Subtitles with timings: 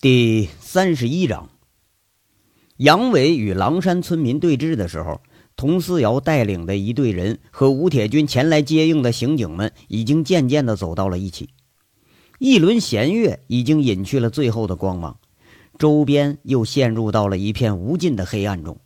[0.00, 1.48] 第三十一章，
[2.76, 5.20] 杨伟与狼山村民对峙的时候，
[5.56, 11.48] 佟思瑶带领的一队人和吴铁军前来接应的刑警们已经渐渐的走到了一起。
[12.38, 15.18] 一轮弦月已经隐去了最后的光芒，
[15.80, 18.78] 周边又陷入到了一片无尽的黑暗中。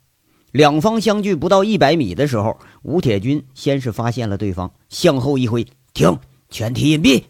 [0.50, 6.18] 两方相距不到一百米的时候，吴铁军先是发现了对方，向后一挥，停，
[6.48, 7.24] 全体隐蔽。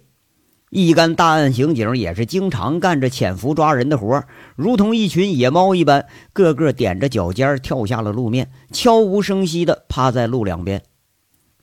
[0.74, 4.24] 一干大案刑警也是经常干着潜伏抓人的活
[4.56, 10.82] 如同一群野猫一般，个个踮着脚尖跳下了路面，悄无声息地趴在路两边。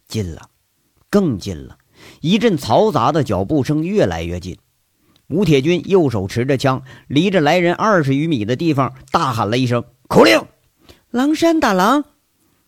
[0.08, 0.50] 近了，
[1.10, 1.80] 更近了，
[2.22, 4.60] 一阵嘈杂的脚步声越来越近。
[5.28, 10.40] 吴铁军右手持着枪，离着来人二十余米的地方，大喊了一声口令
[11.10, 12.06] ：“狼山打狼！”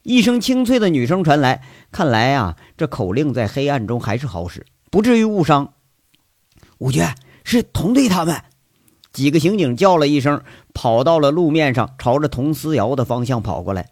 [0.02, 1.62] 一声清脆的女声传来。
[1.92, 5.74] 看来啊，这口令在黑暗中还是好使，不至于误伤。
[6.82, 7.06] 五军
[7.44, 8.42] 是童队他们，
[9.14, 10.42] 几个刑警叫了一声，
[10.74, 13.92] 跑到了路面上，朝着佟思瑶的方向跑过来。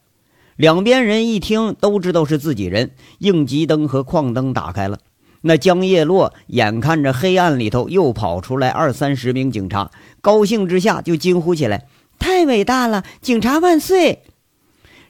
[0.56, 4.98] 两边人一听，都知道是自己人，应急灯和矿灯打开了。
[5.42, 11.86] 那江叶落眼看着黑暗里头又跑出来二三十名警察，高兴之下就惊呼起来
[12.18, 13.04] ：“太伟大了！
[13.22, 14.24] 警察万岁！”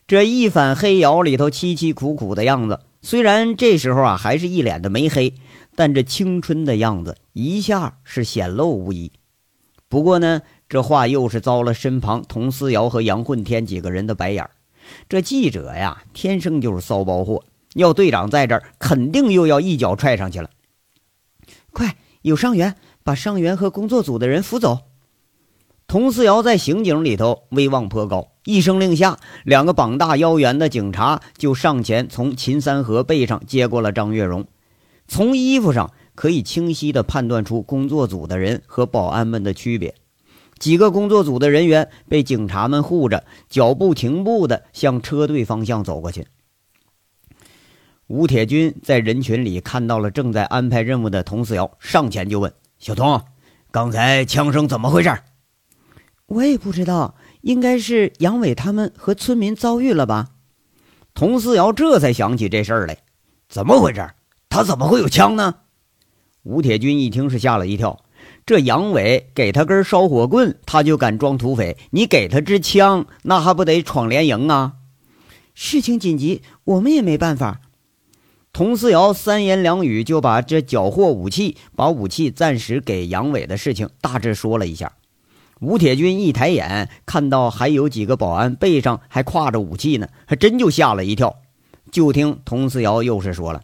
[0.06, 5.34] 这一反黑窑里头凄凄苦苦的样子，虽然这时候啊还是一脸的没黑。
[5.75, 9.12] 但这青春的样子一下是显露无遗。
[9.88, 14.50] 不过呢，这话又是遭了身旁佟思瑶和杨混天几个人的白眼
[15.08, 17.44] 这记者呀，天生就是骚包货，
[17.75, 20.50] 要队长在这儿，肯定又要一脚踹上去了。
[21.72, 24.80] 快，有伤员，把伤员和工作组的人扶走。
[25.88, 34.45] 佟思瑶在刑警里头威望颇高，一声令下，两个膀大腰圆的警察就上前从秦三河背上接过了张月荣。
[35.10, 39.96] 从衣服上可以清晰地判断出工作组的人和保安们的区别。
[40.60, 46.28] 几个工作组的人员被警察们护着，脚步停步地向车队方向走过去。
[48.08, 53.22] 吴铁军在人群里看到了正在安排任务的童四瑶，上前就问：“小童，
[53.72, 55.16] 刚才枪声怎么回事
[56.28, 60.30] ？”“我也不知道，应该是杨伟他们和村民遭遇了吧？”
[61.16, 62.98] 童四瑶这才想起这事儿来，
[63.48, 64.08] 怎么回事？
[64.50, 65.56] 他怎么会有枪呢？
[66.44, 68.04] 吴铁军一听是吓了一跳。
[68.46, 71.78] 这杨伟给他根烧火棍，他就敢装土匪？
[71.92, 74.74] 你给他支枪，那还不得闯连营啊？
[75.54, 77.62] 事情紧急，我们也没办法。
[78.52, 84.94] 佟思瑶三言两语就把这缴获武器、把武器暂时给杨伟的事情大致说了一下。
[85.62, 91.36] 吴铁军一抬眼看到还有几个保安背上还挎着武器呢，还真就吓了一跳。
[91.92, 93.62] 就听佟思瑶又是说了。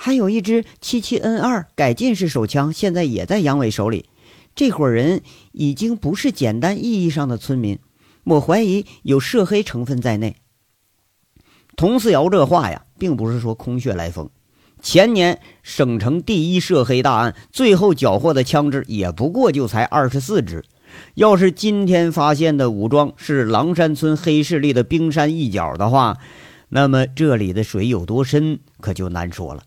[0.00, 4.08] 还有一支七七 N 二改进式手枪，现在也在杨伟手里。
[4.54, 7.80] 这伙人已经不是简单意义上的村民，
[8.22, 10.36] 我怀疑有涉黑成分在内。
[11.76, 14.30] 佟思瑶这话呀，并不是说空穴来风。
[14.80, 20.64] 前年省城第一涉黑大案，最后缴获的枪支也不过就才二十四支。
[21.14, 26.18] 要是今天发现的武装是狼山村黑势力的冰山一角的话，
[26.68, 29.64] 那么这里的水有多深，可就难说了。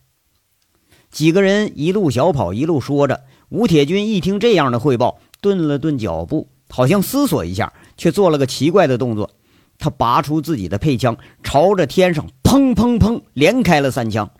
[1.11, 3.21] 几个人一路小跑，一路说着。
[3.49, 9.29] 吴铁军一听这样的汇报，顿了顿脚步，好像思索一下，却做了个奇怪的动作。
[9.77, 14.31] 他拔出自己的配枪，朝着天上砰砰砰连开了三枪。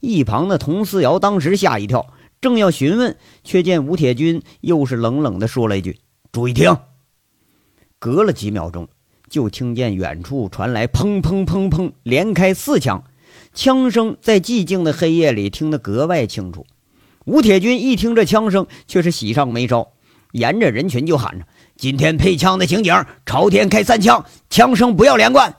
[0.00, 2.04] 一旁的佟思瑶当时吓一跳，
[2.40, 6.00] 正要询问，却见吴铁军又是冷冷地说了一句
[6.32, 6.76] ：“注意听。”
[8.00, 8.88] 隔了几秒钟，
[9.28, 13.04] 就听见远处传来砰砰砰砰连开四枪。
[13.54, 16.66] 枪声在寂静的黑夜里听得格外清楚。
[17.24, 19.92] 吴铁军一听这枪声，却是喜上眉梢，
[20.32, 21.46] 沿着人群就喊着
[21.76, 25.54] ：“今天配枪的刑警，朝天开三枪，枪声不要连贯。”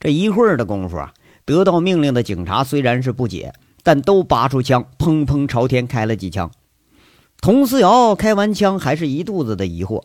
[0.00, 1.12] 这一会儿的功夫啊，
[1.44, 3.52] 得到命令的警察虽然是不解，
[3.82, 6.50] 但都拔出枪，砰砰朝天开了几枪。
[7.42, 10.04] 佟思瑶开完枪，还是一肚子的疑惑，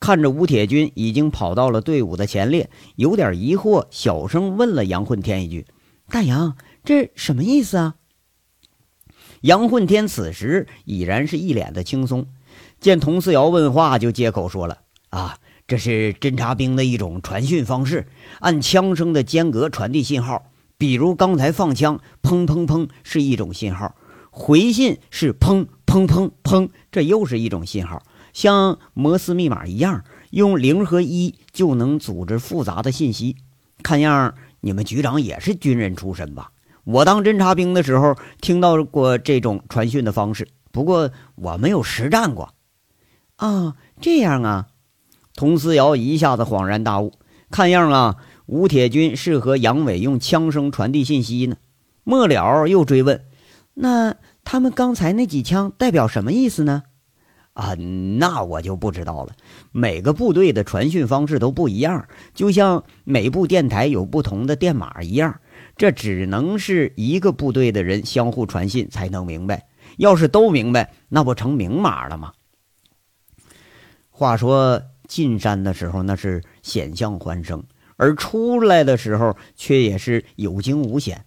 [0.00, 5.66] 看着吴铁军已经跑到了队伍的前列，有点疑惑，小声问了杨混天一句。
[6.08, 7.96] 大杨，这什么意思啊？
[9.40, 12.28] 杨混天此时已然是一脸的轻松，
[12.80, 14.78] 见佟思瑶问话，就接口说了
[15.10, 18.06] ：“啊，这是侦察兵的一种传讯方式，
[18.38, 20.50] 按枪声的间隔传递信号。
[20.78, 23.96] 比如刚才放枪，砰砰砰是一种信号；
[24.30, 28.02] 回信是砰砰砰砰，这又是一种信号。
[28.32, 33.36] 像摩斯密码一样，用零和一就能组织复杂的信息。
[33.82, 34.34] 看样。”
[34.66, 36.50] 你们局长也是军人出身吧？
[36.82, 42.52] 我当侦察兵的时候听到过这种传讯的方式，不过我没有实战过。
[43.36, 44.66] 啊，这样啊！
[45.36, 47.12] 佟思瑶一下子恍然大悟，
[47.48, 48.16] 看样啊，
[48.46, 51.56] 吴铁军是和杨伟用枪声传递信息呢。
[52.02, 53.24] 末了又追问
[53.74, 56.82] ：“那他们刚才那几枪代表什么意思呢？”
[57.56, 57.74] 啊，
[58.18, 59.34] 那我就不知道了。
[59.72, 65.40] 每个部队的传讯方式都不一样，就像每部电台有不同的电码一样。
[65.74, 69.66] 这只能是一个部队的人相互传信才能明白。
[69.96, 72.34] 要是都明白，那不成明码了吗？
[74.10, 77.64] 话说进山的时候那是险象环生，
[77.96, 81.24] 而出来的时候却也是有惊无险。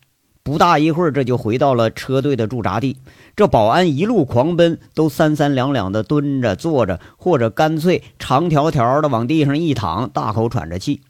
[0.49, 2.97] 不大一会儿，这就回到了车队的驻扎地。
[3.35, 11.01] 这保安一路狂奔，都三三两两的蹲着、坐着，或者干脆长条条的往地上一躺，大口喘着气。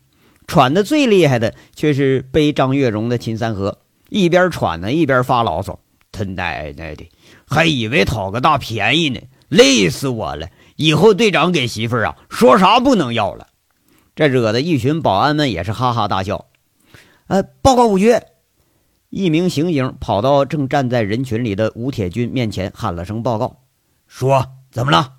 [0.45, 3.77] 喘的最厉害的却是背张月荣的秦三河，
[4.09, 5.79] 一边喘呢，一边发牢骚
[6.11, 7.09] ：“他奶奶的！”
[7.47, 10.49] 还以为讨个大便宜呢，累死我了！
[10.75, 13.47] 以后队长给媳妇儿啊，说啥不能要了。
[14.15, 16.47] 这惹得一群保安们也是哈哈大笑。
[17.27, 18.15] 呃，报告五局，
[19.09, 23.63] 一名刑警跑到正站在人群里的吴铁军面前，喊了声报告
[24.05, 25.13] ：“说怎么了？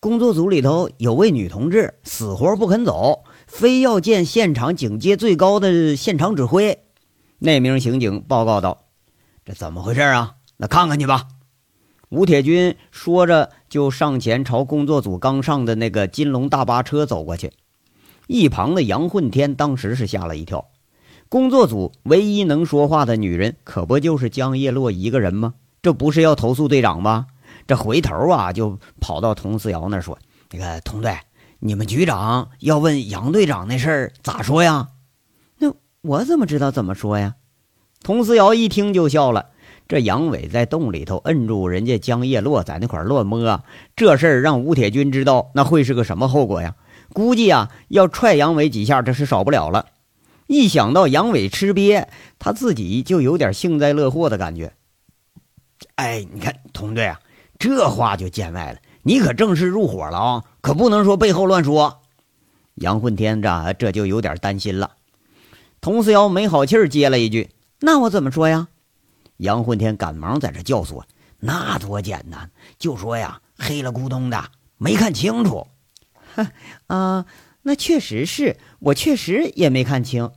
[0.00, 6.80] 工作组里头有位女同志死活不肯走，非要见现场警戒最高的现场指挥。”
[7.38, 8.86] 那名刑警报告道
[9.44, 10.34] ：“这怎么回事啊？
[10.56, 11.28] 那看看去吧。”
[12.10, 17.52] 吴铁军说着，就上前朝工作组刚上的那个金龙大巴车走过去。
[18.26, 20.71] 一旁的杨混天当时是吓了一跳。
[21.32, 25.54] 工作组唯一能说话的女人，可不就是江叶落一个人吗？
[25.80, 27.26] 这不是要投诉队长吗？
[27.66, 30.18] 这回头啊，就跑到佟思瑶那说
[30.52, 31.16] ：“那个佟队，
[31.58, 34.88] 你们局长要问杨队长那事儿，咋说呀？”
[35.56, 37.36] 那我怎么知道怎么说呀？
[38.02, 39.46] 佟思瑶一听就笑了。
[39.88, 43.64] 这杨伟在洞里头摁住人家江叶落，在那块乱摸，
[43.96, 46.74] 这事儿让吴铁军知道，那会是个什么后果呀？
[47.14, 49.86] 估计啊，要踹杨伟几下，这是少不了了。
[50.46, 52.08] 一想到杨伟吃瘪，
[52.38, 54.74] 他自己就有点幸灾乐祸的感觉。
[55.96, 57.20] 哎，你看，同队啊，
[57.58, 62.00] 这话就见外了，你可正式入伙了啊，可不能说背后乱说。
[62.76, 64.92] 杨混天这这就有点担心了。
[65.80, 67.50] 佟思瑶没好气儿接了一句
[67.80, 68.68] ：“那我怎么说呀？”
[69.38, 71.02] 杨混天赶忙在这教唆
[71.40, 74.44] ：“那多简单，就说呀，黑了咕咚的，
[74.78, 75.66] 没看清楚。
[76.34, 76.46] ”“哼
[76.86, 77.26] 啊，
[77.62, 80.30] 那确实是我确实也没看清。”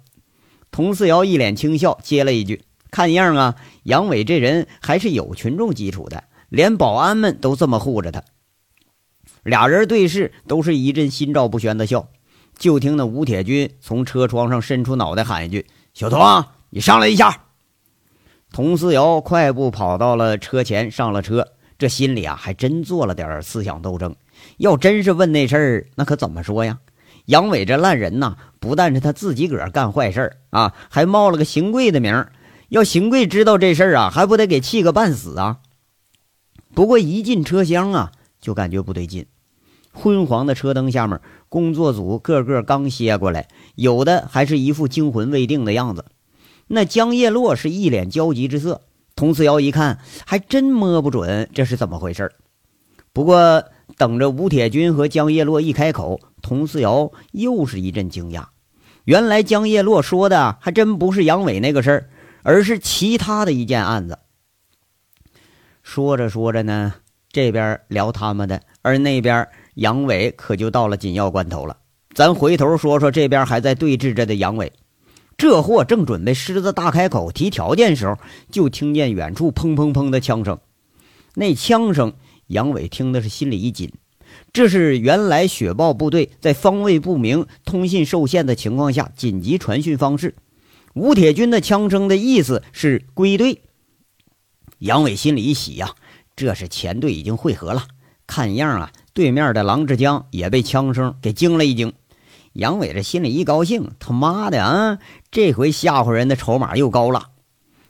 [0.71, 8.23] 佟四瑶一脸轻笑，接了一句：“看样啊，杨伟这人还是有群众基础的，连保安们都这么护着他。”
[9.43, 12.09] 俩人对视，都是一阵心照不宣的笑。
[12.57, 17.43] 就听那吴铁军从车窗上伸出脑袋喊一句：“小童，你上来一下。”
[18.51, 21.53] 佟思瑶快步跑到了车前，上了车。
[21.77, 24.15] 这心里啊，还真做了点思想斗争。
[24.57, 26.79] 要真是问那事儿，那可怎么说呀？
[27.25, 32.31] 杨伟这烂人呐，不但是他自己个儿干坏事儿啊，还冒了个邢贵的名儿。
[32.69, 35.59] 要邢贵知道这事儿啊，还不得给气个半死啊？
[36.73, 38.11] 不过一进车厢啊，
[38.41, 39.25] 就感觉不对劲。
[39.93, 46.05] 昏黄的车灯下面，工作组个个刚歇过来，有的还是一副惊魂未定的样子。
[46.67, 48.81] 那江叶落是一脸焦急之色，
[49.15, 52.31] 佟思瑶一看，还真摸不准这是怎么回事
[53.13, 53.63] 不过
[53.97, 58.45] 等着吴铁军和江叶落一开口，佟思瑶又是一阵惊讶。
[59.05, 62.09] 原来江叶落说的还真不是杨伟那个事儿，
[62.43, 64.17] 而是其他的一件案子。
[65.83, 66.95] 说着说着呢，
[67.31, 71.77] 这边聊他们的，而那边杨伟可就到了紧要关头了。
[72.13, 74.73] 咱回头说说这边还在对峙着的杨伟。
[75.37, 78.17] 这货正准备狮子大开口提条件时候，
[78.49, 80.57] 就听见远处砰砰砰的枪声。
[81.33, 82.13] 那枪声，
[82.47, 83.91] 杨伟听的是心里一紧。
[84.51, 90.35] 这是原来雪豹部队在方位不明、通信受限的情况下紧急传讯方式。
[90.93, 93.61] 吴铁军的枪声的意思是归队。
[94.79, 95.95] 杨伟心里一喜呀，
[96.35, 97.87] 这是前队已经汇合了。
[98.27, 101.93] 看样啊，对面的郎志江也被枪声给惊了一惊。
[102.53, 104.99] 杨伟这心里一高兴，他妈的啊，
[105.29, 107.29] 这回吓唬人的筹码又高了。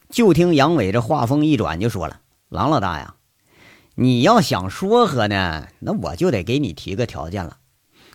[0.09, 2.19] 就听杨伟这话锋一转，就说了
[2.49, 3.15] ：“郎老大呀，
[3.95, 7.57] 你要想说和呢，那我就得给你提个条件了。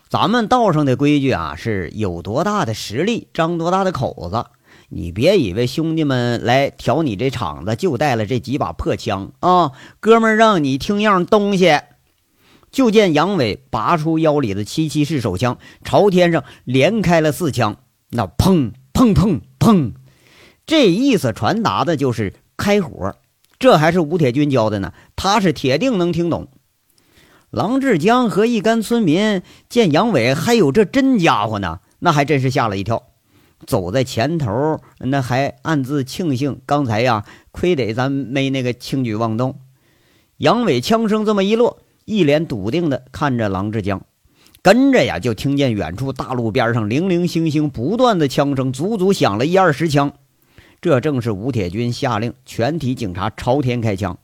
[0.09, 4.47] 咱们道上的规矩啊，是有多大的实力，张多大的口子。
[4.89, 11.79] 你别以为兄弟们来挑你这场子就带了这几把破枪啊，哥们儿，让你听样东西。”
[12.71, 17.79] 就见杨伟拔出腰里的七七式手枪，朝天上连开了四枪。
[18.11, 19.93] 那砰砰砰砰，
[20.67, 23.17] 这意思传达的就是开火。
[23.61, 26.49] 这还是吴铁军教的呢，他是铁定能听懂。
[27.51, 33.03] 郎志江和一干村民见杨伟还有这真家伙呢，那还真是吓了一跳。
[33.67, 39.61] 走在前头，那还暗自庆幸刚才呀，亏得咱没那个轻举妄动。
[40.39, 44.01] 杨伟枪声这么一落，一脸笃定地看着郎志江，
[44.63, 50.15] 跟着呀就听见远处大路边上零零星星不断的枪声，足足响了一二十枪。
[50.81, 54.19] 这正是吴铁军下令全体警察朝天开枪。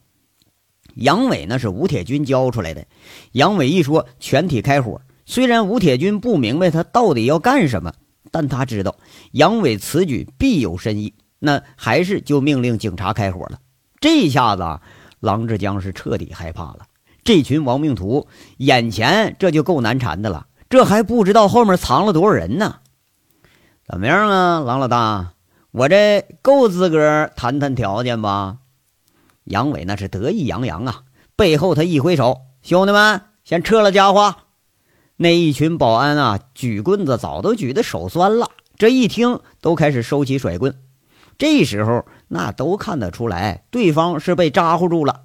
[0.95, 2.87] 杨伟那是吴铁军教出来的。
[3.33, 7.93] 杨伟一说全体开火，虽然吴铁军不明白他到底要干什么，
[8.31, 8.97] 但他知道
[9.33, 13.59] 杨伟此举必有深意，那还是就命令警察开火了。
[14.01, 14.81] 这一下子，
[15.21, 16.87] 郎志江是彻底害怕了。
[17.23, 22.77] 这群亡命徒眼前这就够难缠的了，这还不知道后面藏了多少人呢？
[23.87, 25.33] 怎么样啊，郎老大，
[25.77, 28.61] 我这够资格谈谈条件吧？
[29.45, 31.03] 杨伟那是得意洋洋啊，
[31.37, 34.37] 背后他一挥手：“兄弟们，先撤了家伙。”
[35.17, 38.53] 那一群保安啊，举棍子早都举得手酸了。
[38.79, 40.75] 这一听，都开始收起甩棍。
[41.37, 45.25] 这时候，那都看得出来，对方是被扎呼住了。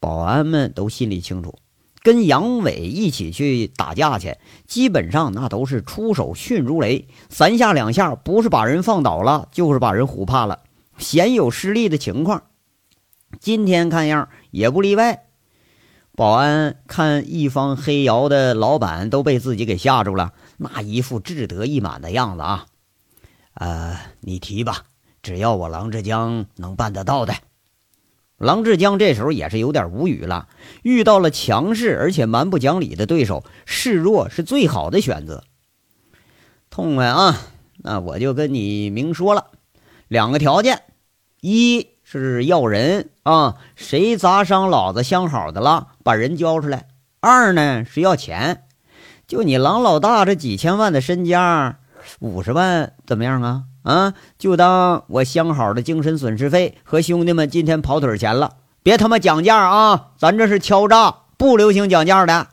[0.00, 1.54] 保安们都心里清楚，
[2.02, 4.36] 跟杨伟一起去打架去，
[4.66, 10.60] 基本上那都是出手迅如雷，三下两下，不是把人放倒了，就是把人唬怕了，
[10.98, 12.44] 鲜有失利的情况。
[13.40, 15.24] 今天看样也不例外。
[16.16, 22.66] 保安看一方黑窑的老板都被自己给吓住了，那一副志得意满的样子啊！
[23.54, 24.84] 呃，你提吧，
[25.22, 27.34] 只要我郎志江能办得到的。
[28.38, 30.48] 郎志江这时候也是有点无语了，
[30.82, 35.44] 遇到了强势而且蛮不讲理的对手，示弱是最好的选择。
[36.70, 37.36] 痛快啊！
[37.78, 39.48] 那我就跟你明说了，
[40.08, 40.82] 两个条件：
[41.40, 41.88] 一。
[42.10, 43.56] 是要人啊！
[43.76, 46.88] 谁砸伤老子相好的了，把人交出来。
[47.20, 48.62] 二呢是要钱，
[49.26, 51.80] 就你郎老大这几千万的身家，
[52.20, 53.64] 五十万怎么样啊？
[53.82, 58.56] 啊，就当我相好的精神损失费和兄弟们今天跑腿钱了。
[58.82, 60.08] 别他妈讲价啊！
[60.18, 62.48] 咱这是敲诈，不流行讲价的。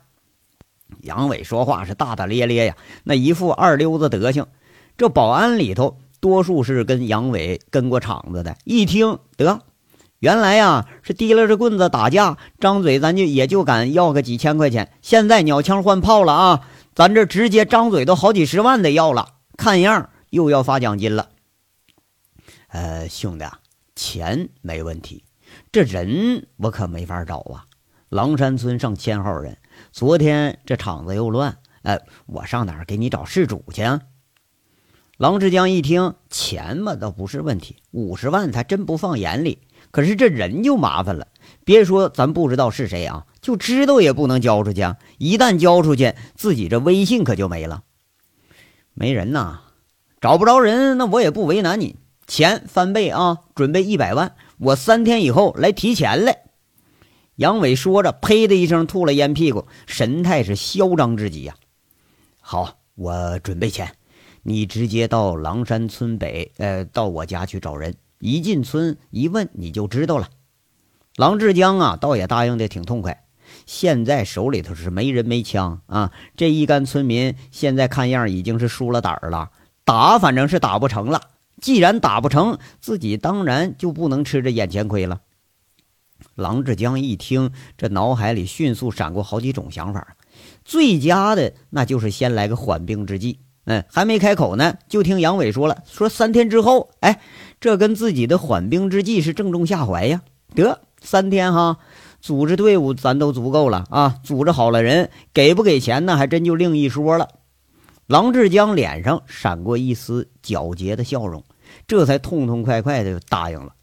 [1.02, 4.46] 杨伟说话是大大咧咧呀，那一副二流子德行。
[4.98, 5.98] 这保安里头。
[6.22, 9.60] 多数是跟杨伟跟过场子的，一听得，
[10.18, 14.92] 原来呀是提拉着棍子打架，张嘴咱就也就敢要个几千块钱。
[15.04, 16.62] 现在鸟枪换炮了啊，
[16.96, 21.30] 咱这直接张嘴都好几十万的要了，看样又要发奖金了。
[22.68, 23.46] 呃，兄弟，
[23.96, 25.24] 钱没问题，
[25.72, 27.66] 这人我可没法找啊。
[28.10, 29.58] 狼山村上千号人，
[29.94, 33.82] 昨天这场子又乱，哎，我上哪儿给你找事主去？
[33.82, 34.02] 啊？
[35.18, 39.60] 郎志江一听，钱嘛倒不是问题，五十万他真不放眼里。
[39.92, 41.30] 可是这人就麻烦了，
[41.64, 44.82] 别说咱不知道是谁啊，就知道也不能交出去。
[44.82, 47.84] 啊一旦交出去，自己这威信可就没了。
[48.94, 49.62] 没人呐，
[50.26, 53.42] 找不着人，那我也不为难你，钱翻倍啊！
[53.54, 56.46] 准备一百万，我三天以后来提钱来。
[57.36, 61.54] 杨伟说着，呸的一声吐了烟屁股，神态是嚣张至极呀。
[62.40, 63.94] 好，我准备钱。
[64.42, 67.94] 你直接到狼山村北，呃，到我家去找人。
[68.18, 70.30] 一进村一问，你就知道了。
[71.18, 73.26] 郎志江啊，倒也答应的挺痛快。
[73.68, 79.52] 现在手里头是没人没枪啊，这一干村民现在看样已经是输了胆儿了，
[79.86, 81.22] 打反正是打不成了。
[81.62, 85.22] 既然打不成，自己当然就不能吃这眼前亏了。
[86.36, 90.16] 郎志江一听，这脑海里迅速闪过好几种想法，
[90.66, 93.40] 最佳的那就是先来个缓兵之计。
[93.66, 97.22] 嗯，还没开口呢，就听杨伟说了，说三天之后，哎，
[97.60, 100.22] 这跟自己的缓兵之计是正中下怀呀。
[100.54, 101.78] 得三天哈，
[102.22, 107.30] 组织队伍咱都足够了啊，组织好了人，给不给钱呢，还真就另一说了。
[108.08, 111.44] 郎志江脸上闪过一丝皎洁的笑容，
[111.88, 113.74] 这才痛痛快快的答应了。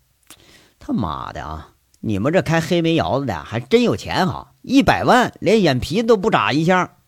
[0.79, 6.99] 他妈的啊，你们这开黑煤窑子的还真有钱哈，一百万连眼皮都不眨一下。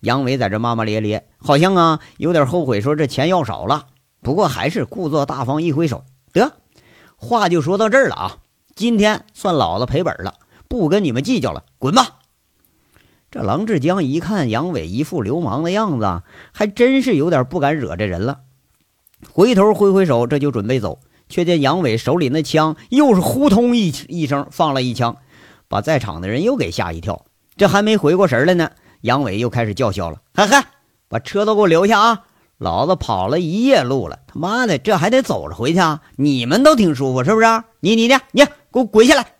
[0.00, 3.88] 杨伟在这骂骂咧咧，好像啊有点后悔，说这钱要少了。
[4.22, 6.52] 不过还是故作大方，一挥手，得，
[7.16, 8.38] 话就说到这儿了啊！
[8.74, 10.34] 今天算老子赔本了，
[10.66, 12.17] 不跟你们计较了，滚吧！
[13.30, 18.40] 这郎志江一看杨伟一副流氓的样子，还真是有点不敢惹这人了。
[19.30, 25.16] 回头挥挥手，这就准备走，却见杨伟手里那枪又是呼通一一声放了一枪，
[25.68, 27.26] 把在场的人又给吓一跳。
[27.58, 28.70] 这还没回过神来呢。
[29.02, 30.64] 杨伟又开始叫嚣了：“嗨嗨，
[31.08, 32.24] 把车都给我留下啊！
[32.56, 36.00] 老子跑了一夜路了，他妈的，这还得走着回去啊！
[36.16, 37.46] 你们都挺舒服是不是？
[37.80, 39.34] 你你你你，给我滚下来！”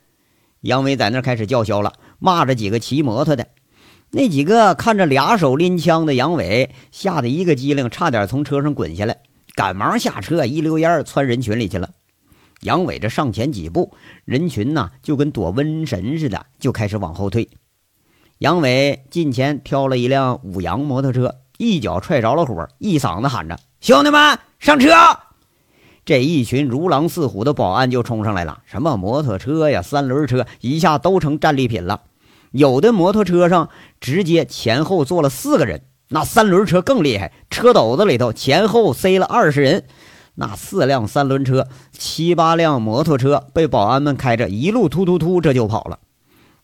[0.61, 3.47] 杨伟在那开始叫嚣了，骂着几个骑摩托的。
[4.11, 9.19] 那几个看着俩手拎枪的杨伟，吓得一个机灵，差点从车上滚下来，
[9.55, 11.91] 赶忙下车，一溜烟窜人群里去了。
[12.63, 13.93] 杨伟这上前几步，
[14.25, 17.49] 人群呐就跟躲瘟神似的，就开始往后退。
[18.39, 24.89] 杨伟近前挑了一辆五羊摩托车，一脚踹着了火，一嗓子喊着：“兄弟们，上车！”
[26.07, 32.01] 这一群如狼似虎的保安就冲上来了，什么摩托车呀、三轮车，一下都成战利品了。
[32.51, 33.69] 有的摩托车上
[34.01, 39.85] 直接前后坐了四个人，那三轮车更厉害，车斗子里头前后塞了二十人。
[40.35, 45.99] 那四辆三轮车、七八辆摩托车被保安们开着，一路突突突，这就跑了。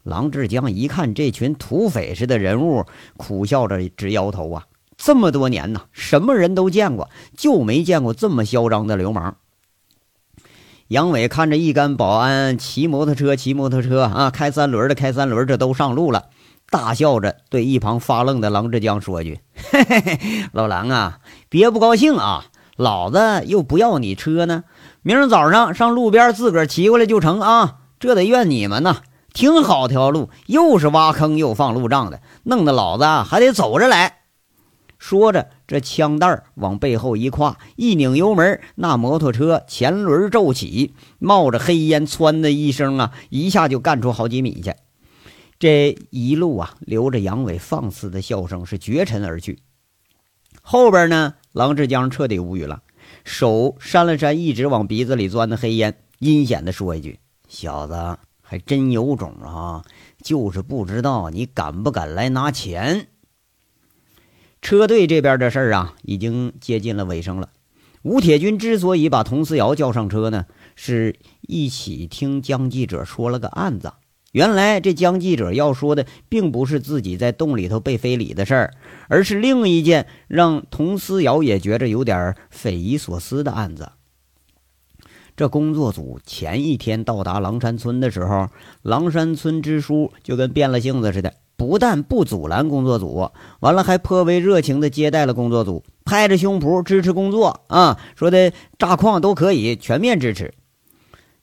[0.05, 2.85] 郎志江一看这群土匪似的人物，
[3.17, 4.67] 苦笑着直摇头啊！
[4.97, 9.39] 这么多年呢，什么人都见过，就没见过这么嚣张的流氓。
[10.89, 16.27] 杨伟看着一干保安骑摩托车、骑摩托车啊，开三轮的开三轮，这都上路了，
[16.71, 19.41] 大笑着对一旁发愣的郎志江说句
[19.71, 20.19] ：“嘿嘿嘿，
[20.53, 24.65] 老郎啊，别不高兴啊。”老子又不要你车呢，
[25.03, 27.77] 明儿早上上路边自个儿骑过来就成啊！
[28.01, 28.97] 这得怨你们呐，
[29.33, 34.23] 挺好条路，又是挖坑又放路障的，弄得老子还得走着来。
[34.99, 44.75] 说着，这枪袋往背后一挎，一拧油门，那摩托车前轮骤起，冒着黑烟，窜的一声啊，一下就干出好几米去。
[45.65, 49.61] 这一路啊，留着杨伟放肆的笑声，是绝尘而去。
[50.61, 51.37] 后边呢？
[51.53, 52.83] 郎志江彻底无语了，
[53.25, 57.19] 手扇了扇一直往鼻子里钻的黑烟，阴险地说一句
[57.49, 59.83] ：“小子还真有种啊，
[60.23, 63.09] 就是不知道你敢不敢来拿钱。”
[64.61, 67.49] 车队这边的事儿啊，已经接近了尾声了。
[68.03, 70.45] 吴铁军之所以把佟思瑶叫上车呢，
[70.77, 73.95] 是一起听江记者说了个案子。
[74.35, 78.75] 原来这江记者要说的，并不是自己在洞里头被非礼的事儿，
[79.07, 83.93] 而是另一件让佟思瑶也觉着有点匪夷所思的案子。
[85.37, 88.49] 这工作组前一天到达狼山村的时候，
[88.83, 100.53] 狼山村支书就跟变了性子似的，不但不阻拦工作组，完了还颇为热情地接待了工作组，拍着胸脯支持工作啊，说的炸矿都可以，全面支持。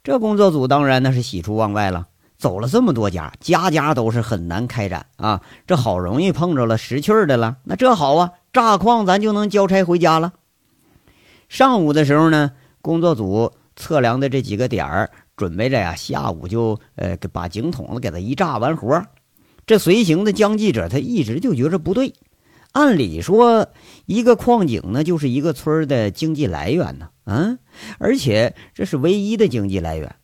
[0.04, 2.08] 这工作组当然那是喜出望外了。
[2.41, 5.43] 走了这么多家，家家都是很难开展啊！
[5.67, 10.34] 这好容易碰着了识趣的了，那这好啊，炸矿咱就能交差回家了。
[11.49, 12.51] 上午的时候呢，
[12.82, 19.06] 工作组测量的这几个点儿，准备着呀，下午就呃把井筒子给它一炸完活。
[19.67, 22.12] 这随行的江记者他一直就觉着不对，
[22.71, 23.67] 按理说
[24.08, 27.60] 一个矿井呢就是一个村的经济来源呢，嗯，
[27.99, 30.15] 而且这是唯一的经济来源。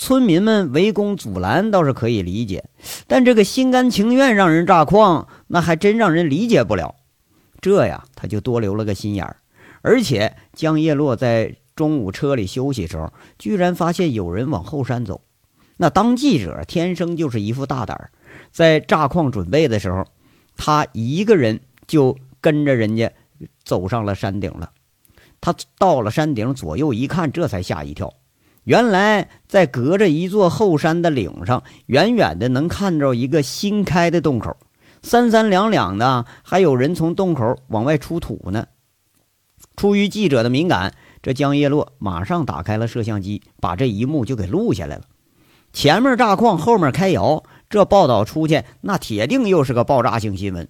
[0.00, 2.64] 村民们围攻阻拦倒是可以理解，
[3.06, 6.94] 但这个心甘情愿让人炸矿，那还真让人理解不了。
[7.60, 9.36] 这呀，他就多留了个心眼儿。
[9.82, 15.20] 而且江叶落在中午车里休息时候，居然发现有人往后山走。
[15.76, 18.10] 那当记者天生就是一副大胆儿，
[18.50, 20.06] 在炸矿准备的时候，
[20.56, 23.12] 他一个人就跟着人家
[23.62, 24.72] 走上了山顶了。
[25.42, 28.14] 他到了山顶，左右一看，这才吓一跳。
[28.64, 34.56] 原来在隔着一座后山的岭上，远远的能看着一个新开的洞口，
[35.02, 38.66] 三三两两的，还有人从洞口往外出土呢。
[39.76, 40.92] 出于记者的敏感，
[41.22, 45.02] 这江叶落马上打开了摄像机，把这一幕就给录下来了。
[45.72, 50.68] 前面炸矿，后面开窑，这报道出去，那铁定又是个爆炸性新闻。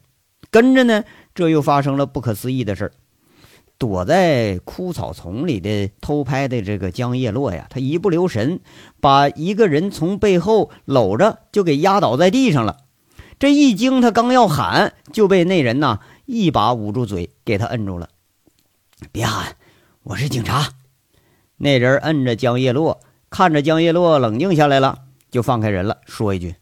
[0.50, 2.92] 跟着呢，这又发生了不可思议的事儿。
[3.80, 8.60] 躲在枯草丛里的偷拍的这个江叶落呀，他一不留神，
[9.00, 12.76] 把一个人从背后搂着就给压倒在地上了。
[13.38, 18.10] 这一惊，他刚要喊，就被那人呐一把捂住嘴，给他摁住了。
[19.10, 19.56] 别喊，
[20.02, 20.74] 我是警察。
[21.56, 24.98] 那人摁着江叶落，看着江叶落冷静下来了，
[25.30, 26.56] 就放开人了，说一句：“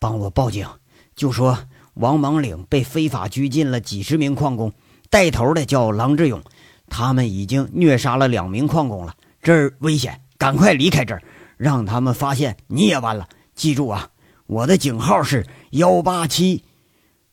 [0.00, 0.66] 帮我报警，
[1.14, 1.58] 就说
[1.92, 4.72] 王莽岭被非法拘禁了几十名矿工。”
[5.10, 6.42] 带头的叫郎志勇，
[6.88, 11.22] 他们已经虐杀了两名矿工了，这儿危险，赶快离开这儿，
[11.56, 13.28] 让他们发现你也完了。
[13.54, 14.08] 记住啊，
[14.46, 16.64] 我的警号是幺八七。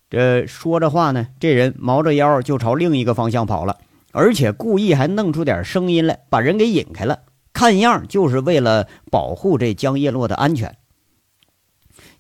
[0.09, 3.77] 这说着话呢，这人猫着腰就朝另一个方向跑了，
[4.11, 7.19] 而且故意还弄出点声音来，把人给引开了，
[7.51, 10.77] 看样就是为了保护这江叶落的安全。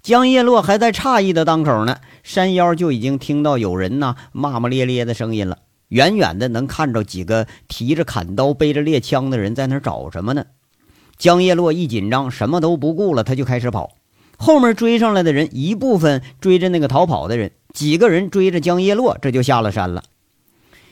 [0.03, 5.59] 江叶落还在诧异的当口呢，山腰就已经听到有人呐骂骂咧咧的声音了。
[5.87, 10.43] 远远的能看着几个提着砍刀、背着猎枪的人在那找什么呢？
[11.17, 13.91] 江叶落一紧张，什么都不顾了，他就开始跑。
[14.35, 20.03] 后面追上来的人，一部分追着那个逃跑的人，几个人追着江叶落，这就下了山了。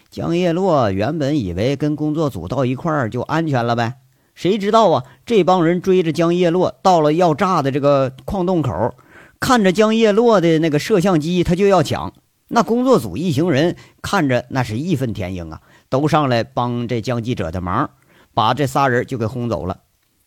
[0.10, 3.95] 江叶落原本以为跟工作组到一块儿就安全了呗，
[4.41, 8.95] 谁知道啊，这帮人追着江叶落到了要炸的这个矿洞口，
[9.39, 12.12] 看着江叶落的那个摄像机，他就要抢。
[12.47, 17.91] 那工作组一行人看着那是义愤填膺啊，都上来帮这江记者的忙，
[18.34, 19.82] 把这仨人就给轰走了。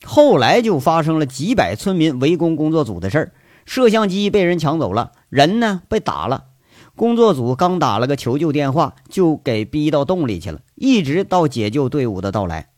[0.05, 3.33] 后来就发生了几百村民围攻工作组的事儿，
[3.67, 6.45] 摄像机被人抢走了，人呢被打了。
[6.95, 12.69] 工作组刚打了个求救电话，就给逼到洞里去了，一直到解救队伍的到来。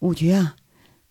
[0.00, 0.56] 五局啊，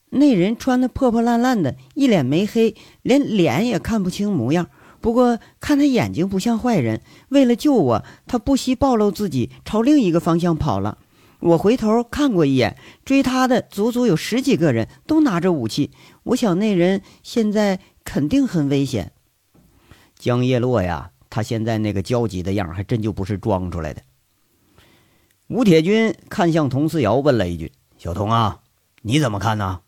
[0.09, 4.69] 那人穿的破破烂烂的，一脸没黑，连脸也看不清模样。
[5.01, 10.97] 不过看他眼睛不像坏人，为了救我，他不惜暴露自己，朝另一个方向跑了。
[11.39, 15.91] 我回头看过一眼，追他的足足有十几个人，都拿着武器。
[16.23, 19.11] 我想那人现在肯定很危险。
[20.17, 21.11] 江叶落呀。
[21.29, 24.01] 他现在那个焦急的样还真就不是装出来的。
[25.49, 28.61] 吴铁军看向佟思瑶，问了一句：“小童啊，
[29.01, 29.81] 你怎么看呢？”“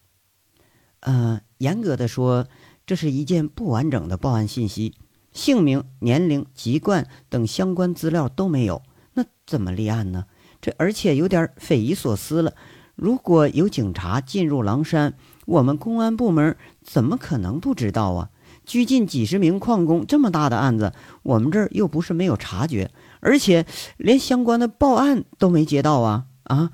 [1.01, 2.47] 呃，严格的说，
[2.85, 4.95] 这是一件不完整的报案信息，
[5.31, 8.81] 姓名、年龄、籍贯等相关资料都没有，
[9.13, 10.25] 那怎么立案呢？
[10.61, 12.53] 这而且有点匪夷所思了。
[12.95, 15.13] 如果有警察进入狼山，
[15.45, 18.29] 我们公安部门怎么可能不知道啊？”
[18.65, 20.93] 拘禁几十名矿工，这么大的案子，
[21.23, 23.65] 我们这儿又不是没有察觉，而且
[23.97, 26.71] 连相关的报案都没接到啊啊！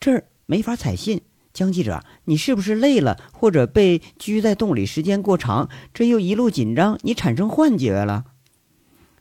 [0.00, 1.20] 这儿没法采信。
[1.56, 8.24] 江记者，你是不是累了，或者被拘在洞里时间过长，这又一路紧张，你产生幻觉了？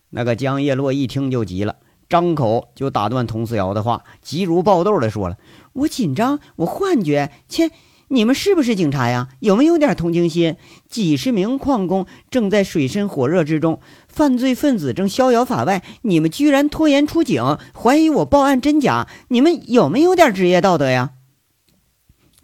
[0.09, 1.77] 那个江叶落一听就急了，
[2.09, 5.37] 张口就打断佟思瑶的话，急如爆豆的说了
[5.71, 7.71] ：“我紧张，我幻觉，切！”
[8.09, 9.29] 你们是不是警察呀？
[9.39, 10.57] 有没有点同情心？
[10.89, 19.07] 几十名矿工正在水深火热之中，犯罪分子正逍遥法外，你们居然拖延出警，怀疑我报案真假？
[19.29, 21.13] 你们有没有点职业道德呀？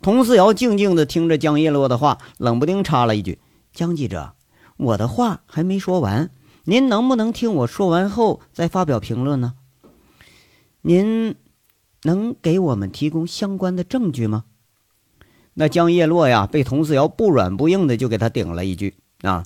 [0.02, 3.40] 佟思瑶静静地听着江叶落的话，冷不丁插了一句
[3.72, 4.34] ：“江记者，
[4.78, 6.32] 我的话还没说完，
[6.64, 9.54] 您能不能听我说完后再发表评论呢？
[10.82, 11.36] 您
[12.02, 14.46] 能给我们提供相关的证据吗？”
[15.54, 19.46] 那江叶落呀，被佟思瑶不软不硬的就给他顶了一句啊。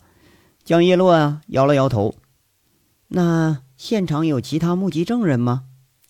[0.63, 2.15] 江叶落啊，摇了摇头。
[3.09, 5.63] 那现场有其他目击证人吗？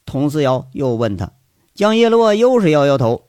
[0.05, 1.31] 佟思瑶又问他。
[1.73, 3.24] 江叶落又是摇摇头。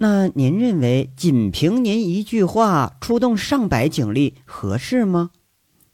[0.00, 5.30] 那您认为仅凭您一句话出动上百警力合适吗？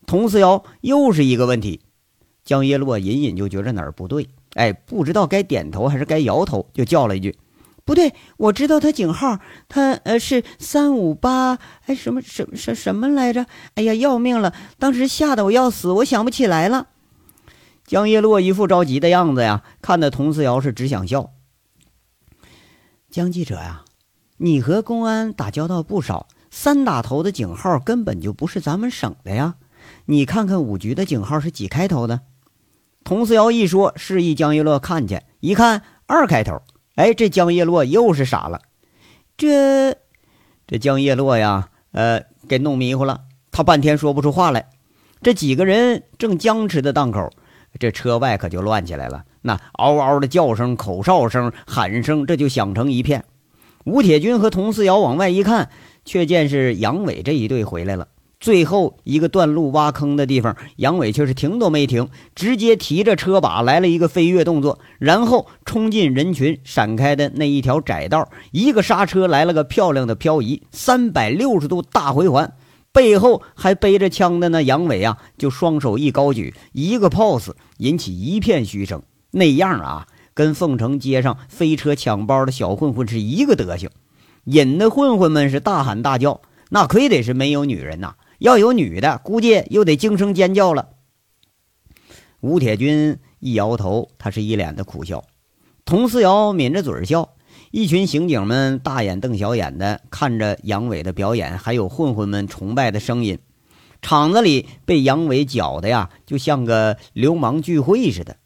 [0.07, 1.81] 佟思瑶又是一个问题。
[2.45, 7.35] 江叶落隐隐就觉着哪儿不对，哎，不知道该点头还是该摇头，就叫了一句。
[7.87, 9.39] 不对，我知道他警号，
[9.69, 13.47] 他呃是三五八，哎什么什什什么来着？
[13.75, 14.53] 哎呀，要命了！
[14.79, 16.89] 当时吓得我要死，我想不起来了。
[17.87, 21.31] 江叶落一副着急的样子呀，看得佟思瑶是只想笑。
[23.11, 23.85] 江记者呀，
[24.37, 29.55] 你和公安打交道不少，三打头的警号根本就不是咱们省的呀。
[30.07, 32.21] 你看看五局的警号是几开头的？
[33.05, 36.63] 佟思瑶一说，示意江叶落看去，一看二开头。
[36.97, 38.63] 哎，这江叶落又是傻了，
[39.37, 39.97] 这
[40.67, 44.71] 这江叶落呀，呃，给弄迷糊了，他半天说不出话来。
[45.23, 47.31] 这几个人正僵持的档口，
[47.79, 53.25] 这车外可就乱起来了，那嗷嗷的叫声、口哨声、喊声，这就响成一片。
[53.85, 55.71] 吴铁军和佟思瑶往外一看，
[56.05, 58.09] 却见是杨伟这一队回来了。
[58.41, 72.53] 最后一个断路挖坑的地方，杨伟却是停都没停，直接提着车把来了一个飞跃动作，然后冲进人群闪开的那一条窄道，一个刹车来了个漂亮的漂移，三百六十度大回环。
[72.93, 79.03] 背后还背着枪的那杨伟啊，就双手一高举，一个 pose 引起一片嘘声。
[79.31, 83.89] 那样啊，跟凤城街上飞车抢包的小混混是一个德行，
[84.45, 86.43] 引得混混们是大喊大叫。
[86.71, 88.17] 那亏得是没有女人呐。
[88.41, 90.89] 要有女的，估计又得惊声尖叫了。
[92.41, 95.25] 吴铁军一摇头，他是一脸的苦笑。
[95.87, 97.31] 佟思瑶抿着嘴笑。
[97.71, 103.39] 一群刑警们大眼瞪小眼的看着杨伟的表演，还有混混们崇拜的声音。
[104.03, 108.37] 场子里被杨伟搅的呀，就像个流氓聚会似的。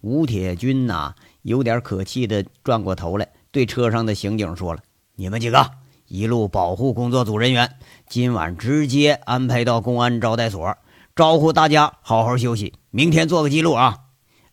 [0.00, 4.80] 吴铁军呐，有点可气的转过头来，对车上的刑警说了
[5.16, 5.70] ：“你们几个。”
[6.06, 7.76] 一路保护工作组人员，
[8.08, 10.78] 今晚直接安排到公安招待所，
[11.14, 13.98] 招呼大家好好休息，明天做个记录啊！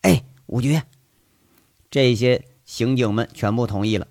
[0.02, 0.82] 哎，吴局，
[1.90, 4.08] 这些刑警们全部同意了。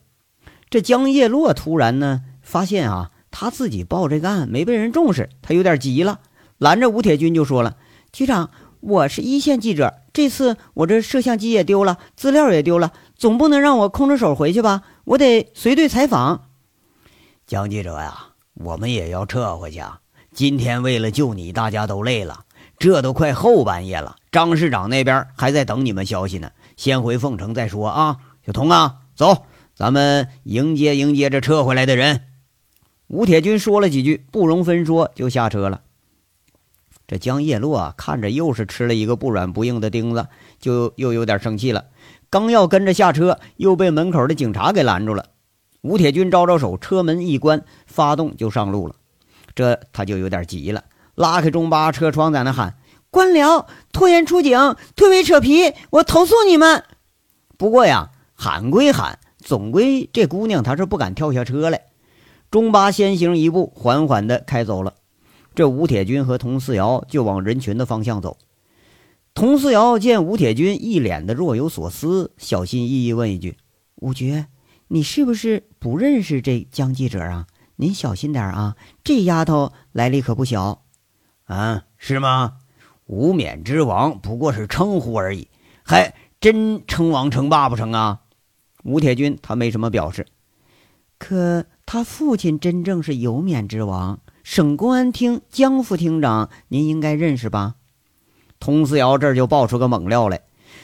[0.71, 6.21] 这江叶落突然呢，发现啊，他自己报这个案没被人重视，他有点急了，
[6.57, 7.77] 拦着吴铁军就说了
[8.11, 14.83] ：“局长，我是一线记者，这次我这摄像机也丢了，资料也丢了，总不能让我空着手回去吧？
[15.05, 16.49] 我得随队采访。”
[17.47, 20.01] 江记者呀，我们也要撤回去啊！
[20.33, 22.45] 今天为了救你，大家都累了，
[22.79, 26.53] 这都快后半夜了，张市长那边还在等你们消息呢。
[26.77, 28.19] 先回凤城再说啊！
[28.47, 32.23] 小童啊，走，咱们迎接迎接这撤回来的人。
[33.09, 35.81] 吴铁军说了几句，不容分说，就下车了。
[37.07, 40.27] 这江叶落啊，看着又是吃了一个不软不硬的钉子，
[40.59, 41.85] 就又有点生气了。
[42.31, 45.27] 刚要跟着下车，又被门口的警察给拦住了。
[45.83, 48.95] 吴铁军招招手，车门一关，发动就上路了。
[49.55, 52.77] 这他就有点急了，拉开中巴车窗，在那喊
[53.11, 56.85] ：“官僚拖延出警，推诿扯皮，我投诉你们！”
[57.57, 61.83] 不过呀，喊归喊，总归这姑娘她是不敢跳下车来。
[62.51, 64.95] 中巴先行一步，缓缓地开走了。
[65.55, 68.37] 这吴铁军和佟四瑶就往人群的方向走。
[69.35, 73.57] 佟四瑶见吴铁军一脸的若有所思，小心翼翼问一句
[73.97, 74.45] ：“吴局，
[74.89, 77.47] 你是不是不认识这江记者啊？
[77.77, 80.85] 您小心点啊，这丫头来历可不小。
[81.47, 82.59] ”“啊，是吗？
[83.07, 85.49] 无冕之王不过是称呼而已，
[85.83, 88.21] 还真称王称霸不成啊？”
[88.85, 90.27] 吴铁军他没什么表示。
[91.19, 97.75] 可他父亲真正是有冕之王，省公安厅江副厅长，您应该认识吧？
[98.61, 100.43] 佟思瑶这儿就爆出个猛料来。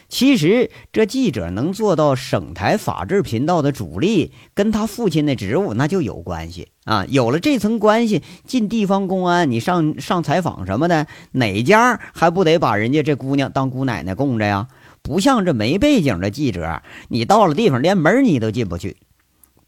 [0.08, 7.04] 其实这记者能做到省台法制频道的主力，跟他父亲的职务那就有关系啊。
[7.06, 14.68] 有了这层关系，进地方公安，你上上采访什么的，哪家还不得把人家这姑娘当姑奶奶供着呀？
[15.02, 18.96] 不像这没背景的记者，你到了地方连门你都进不去。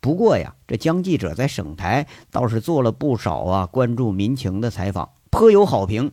[0.02, 6.10] 不过呀，这江记者在省台倒是做了不少啊，关注民情的采访，颇有好评。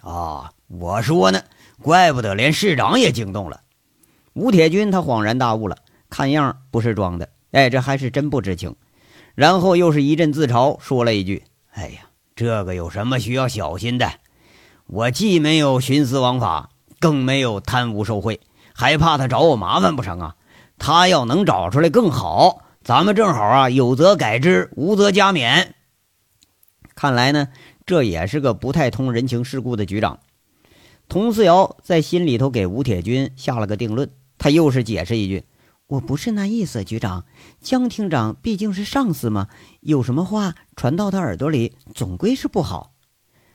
[0.00, 1.40] 啊，我说呢，
[1.80, 3.60] 怪不得连市长也惊动了。
[4.32, 5.76] 吴铁军他恍然大悟了，
[6.08, 8.74] 看样不是装的，哎，这还是真不知情。
[9.36, 12.00] 然后又是一阵自嘲，说了一句：“哎呀，
[12.34, 14.10] 这个有什么需要小心的？
[14.88, 18.40] 我既没有徇私枉法，更没有贪污受贿，
[18.74, 20.34] 还怕他找我麻烦不成啊？
[20.76, 25.68] 他要能找出来更好。”咱们正好啊，有则改之，无则加勉。
[26.94, 27.48] 看来呢，
[27.84, 30.20] 这也是个不太通人情世故的局长。
[31.06, 35.44] 佟思瑶在心里头给吴铁军下了个定论，他又是解释一句
[35.88, 37.26] ：“我不是那意思，局长，
[37.60, 39.48] 江厅长毕竟是上司嘛，
[39.80, 42.94] 有什么话传到他耳朵里，总归是不好。”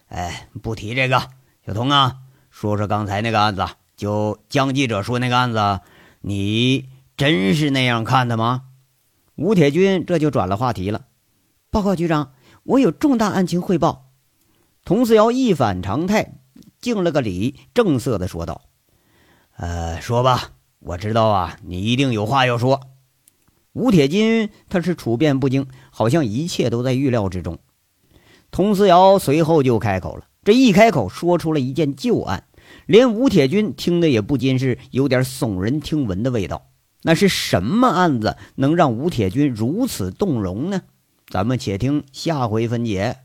[0.08, 1.30] 哎，不提这个，
[1.66, 2.18] 小童啊，
[2.52, 3.66] 说说刚才那个案子，
[3.98, 5.80] 就江记者说那个案子，
[6.22, 8.62] 你真是那样看的吗？
[9.36, 11.08] 吴铁军这就转了话题了，
[11.70, 12.32] 报告局长，
[12.64, 14.14] 我有重大案情汇报。
[14.86, 16.40] 佟思瑶一反常态，
[16.80, 18.62] 敬了个礼，正色的说道
[19.58, 22.80] ：“呃，说吧，我知道啊，你一定有话要说。”
[23.74, 27.60] 吴铁军他是处变不惊，好像一切都在预料之中。
[28.52, 32.46] 佟思瑶随后就开口了，这一开口说出了一件旧案，
[32.86, 36.68] 连吴铁军听的也不禁是有点耸人听闻的味道。
[37.08, 40.82] 那是什么案子能让吴铁军如此动容呢？
[41.30, 43.18] 咱们且听下回分解。